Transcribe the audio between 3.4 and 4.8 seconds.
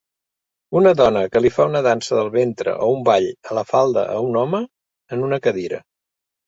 a la falda a un home